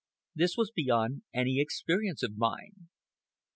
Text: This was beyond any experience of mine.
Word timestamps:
This 0.33 0.57
was 0.57 0.71
beyond 0.71 1.21
any 1.31 1.59
experience 1.59 2.23
of 2.23 2.35
mine. 2.35 2.89